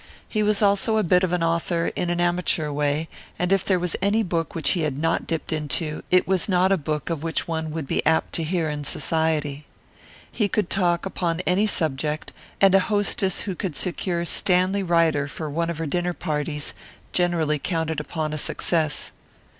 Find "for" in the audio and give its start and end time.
15.27-15.51